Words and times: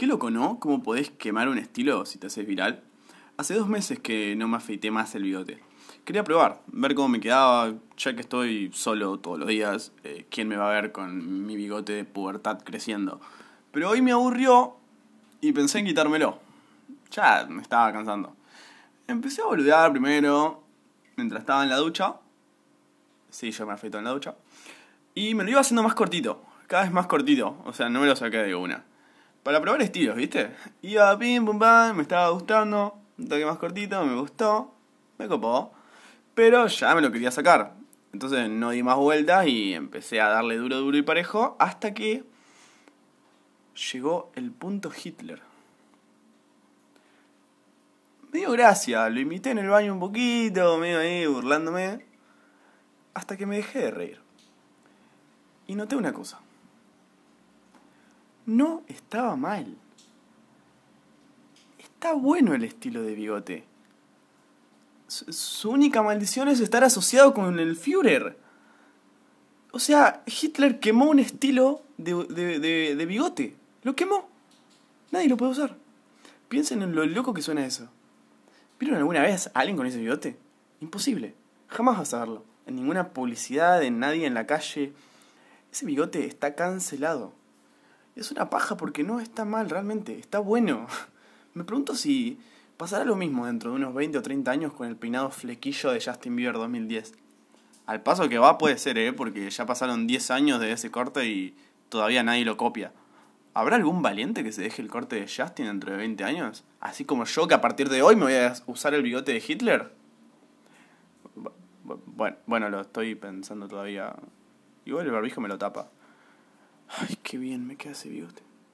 Qué 0.00 0.06
loco, 0.06 0.30
¿no? 0.30 0.58
¿Cómo 0.60 0.82
podés 0.82 1.10
quemar 1.10 1.50
un 1.50 1.58
estilo 1.58 2.06
si 2.06 2.18
te 2.18 2.28
haces 2.28 2.46
viral? 2.46 2.82
Hace 3.36 3.52
dos 3.52 3.68
meses 3.68 3.98
que 3.98 4.34
no 4.34 4.48
me 4.48 4.56
afeité 4.56 4.90
más 4.90 5.14
el 5.14 5.24
bigote. 5.24 5.62
Quería 6.06 6.24
probar, 6.24 6.62
ver 6.68 6.94
cómo 6.94 7.08
me 7.08 7.20
quedaba, 7.20 7.74
ya 7.98 8.14
que 8.14 8.22
estoy 8.22 8.70
solo 8.72 9.18
todos 9.18 9.38
los 9.38 9.46
días, 9.46 9.92
eh, 10.02 10.24
¿quién 10.30 10.48
me 10.48 10.56
va 10.56 10.70
a 10.70 10.80
ver 10.80 10.90
con 10.90 11.44
mi 11.46 11.54
bigote 11.54 11.92
de 11.92 12.06
pubertad 12.06 12.62
creciendo? 12.64 13.20
Pero 13.72 13.90
hoy 13.90 14.00
me 14.00 14.12
aburrió 14.12 14.78
y 15.42 15.52
pensé 15.52 15.80
en 15.80 15.84
quitármelo. 15.84 16.38
Ya 17.10 17.46
me 17.50 17.60
estaba 17.60 17.92
cansando. 17.92 18.34
Empecé 19.06 19.42
a 19.42 19.48
boludear 19.48 19.92
primero, 19.92 20.62
mientras 21.16 21.40
estaba 21.42 21.62
en 21.62 21.68
la 21.68 21.76
ducha. 21.76 22.14
Sí, 23.28 23.50
yo 23.50 23.66
me 23.66 23.74
afeito 23.74 23.98
en 23.98 24.04
la 24.04 24.12
ducha. 24.12 24.34
Y 25.14 25.34
me 25.34 25.44
lo 25.44 25.50
iba 25.50 25.60
haciendo 25.60 25.82
más 25.82 25.92
cortito, 25.92 26.42
cada 26.68 26.84
vez 26.84 26.90
más 26.90 27.06
cortito. 27.06 27.58
O 27.66 27.74
sea, 27.74 27.90
no 27.90 28.00
me 28.00 28.06
lo 28.06 28.16
saqué 28.16 28.38
de 28.38 28.54
una 28.54 28.82
para 29.42 29.60
probar 29.60 29.82
estilos, 29.82 30.16
¿viste? 30.16 30.50
Iba 30.82 31.18
pim, 31.18 31.44
pum, 31.44 31.58
pam, 31.58 31.96
me 31.96 32.02
estaba 32.02 32.28
gustando, 32.30 32.98
un 33.18 33.28
toque 33.28 33.44
más 33.44 33.58
cortito, 33.58 34.04
me 34.04 34.14
gustó, 34.14 34.74
me 35.18 35.28
copó, 35.28 35.72
pero 36.34 36.66
ya 36.66 36.94
me 36.94 37.00
lo 37.00 37.10
quería 37.10 37.30
sacar. 37.30 37.74
Entonces 38.12 38.48
no 38.50 38.70
di 38.70 38.82
más 38.82 38.96
vueltas 38.96 39.46
y 39.46 39.72
empecé 39.72 40.20
a 40.20 40.28
darle 40.28 40.56
duro, 40.56 40.78
duro 40.78 40.96
y 40.96 41.02
parejo 41.02 41.56
hasta 41.58 41.94
que 41.94 42.24
llegó 43.92 44.32
el 44.34 44.50
punto 44.50 44.90
Hitler. 44.92 45.40
Me 48.32 48.40
dio 48.40 48.52
gracia, 48.52 49.08
lo 49.08 49.20
imité 49.20 49.50
en 49.50 49.58
el 49.58 49.68
baño 49.68 49.92
un 49.92 50.00
poquito, 50.00 50.78
medio 50.78 50.98
ahí 50.98 51.26
burlándome, 51.26 52.04
hasta 53.14 53.36
que 53.36 53.46
me 53.46 53.56
dejé 53.56 53.80
de 53.80 53.90
reír. 53.90 54.20
Y 55.66 55.74
noté 55.74 55.96
una 55.96 56.12
cosa 56.12 56.40
no 58.46 58.82
estaba 58.88 59.36
mal. 59.36 59.76
Está 61.78 62.14
bueno 62.14 62.54
el 62.54 62.64
estilo 62.64 63.02
de 63.02 63.14
bigote. 63.14 63.64
Su, 65.06 65.70
única 65.70 66.02
maldición 66.02 66.48
es 66.48 66.60
estar 66.60 66.84
asociado 66.84 67.34
con 67.34 67.58
el 67.58 67.76
Führer. 67.76 68.38
O 69.72 69.78
sea, 69.78 70.22
Hitler 70.26 70.80
quemó 70.80 71.10
un 71.10 71.18
estilo 71.18 71.82
de, 71.98 72.14
de, 72.24 73.06
bigote. 73.06 73.56
Lo 73.82 73.94
quemó. 73.94 74.28
Nadie 75.10 75.28
lo 75.28 75.36
puede 75.36 75.52
usar. 75.52 75.76
Piensen 76.48 76.82
en 76.82 76.94
lo 76.94 77.04
loco 77.04 77.34
que 77.34 77.42
suena 77.42 77.66
eso. 77.66 77.88
¿Vieron 78.78 78.98
alguna 78.98 79.22
vez 79.22 79.48
a 79.48 79.60
alguien 79.60 79.76
con 79.76 79.86
ese 79.86 79.98
bigote? 79.98 80.38
Imposible. 80.80 81.34
Jamás 81.68 81.98
vas 81.98 82.14
a 82.14 82.20
verlo. 82.20 82.44
En 82.66 82.76
ninguna 82.76 83.08
publicidad, 83.08 83.82
en 83.82 83.98
nadie 84.00 84.26
en 84.26 84.34
la 84.34 84.46
calle. 84.46 84.92
Ese 85.72 85.86
bigote 85.86 86.24
está 86.26 86.54
cancelado. 86.54 87.34
Es 88.16 88.30
una 88.30 88.50
paja 88.50 88.76
porque 88.76 89.02
no 89.02 89.20
está 89.20 89.44
mal 89.44 89.70
realmente, 89.70 90.18
está 90.18 90.38
bueno. 90.38 90.86
Me 91.54 91.64
pregunto 91.64 91.94
si 91.94 92.38
pasará 92.76 93.04
lo 93.04 93.16
mismo 93.16 93.46
dentro 93.46 93.70
de 93.70 93.76
unos 93.76 93.94
20 93.94 94.18
o 94.18 94.22
30 94.22 94.50
años 94.50 94.72
con 94.72 94.88
el 94.88 94.96
peinado 94.96 95.30
flequillo 95.30 95.90
de 95.90 96.00
Justin 96.00 96.36
Bieber 96.36 96.54
2010. 96.54 97.14
Al 97.86 98.02
paso 98.02 98.28
que 98.28 98.38
va 98.38 98.58
puede 98.58 98.78
ser, 98.78 98.98
¿eh? 98.98 99.12
Porque 99.12 99.50
ya 99.50 99.66
pasaron 99.66 100.06
10 100.06 100.30
años 100.30 100.60
de 100.60 100.72
ese 100.72 100.90
corte 100.90 101.26
y 101.26 101.56
todavía 101.88 102.22
nadie 102.22 102.44
lo 102.44 102.56
copia. 102.56 102.92
¿Habrá 103.52 103.76
algún 103.76 104.00
valiente 104.00 104.44
que 104.44 104.52
se 104.52 104.62
deje 104.62 104.80
el 104.80 104.88
corte 104.88 105.16
de 105.16 105.26
Justin 105.26 105.66
dentro 105.66 105.90
de 105.90 105.98
20 105.98 106.22
años? 106.22 106.64
Así 106.80 107.04
como 107.04 107.24
yo 107.24 107.48
que 107.48 107.54
a 107.54 107.60
partir 107.60 107.88
de 107.88 108.02
hoy 108.02 108.14
me 108.14 108.24
voy 108.24 108.34
a 108.34 108.54
usar 108.66 108.94
el 108.94 109.02
bigote 109.02 109.32
de 109.32 109.42
Hitler. 109.46 109.92
Bueno, 111.84 112.36
bueno, 112.46 112.70
lo 112.70 112.80
estoy 112.80 113.16
pensando 113.16 113.66
todavía. 113.66 114.14
Igual 114.84 115.06
el 115.06 115.12
barbijo 115.12 115.40
me 115.40 115.48
lo 115.48 115.58
tapa. 115.58 115.88
Ay, 116.98 117.16
qué 117.22 117.38
bien 117.38 117.66
me 117.66 117.76
queda 117.76 117.92
ese 117.92 118.08
bigote. 118.08 118.42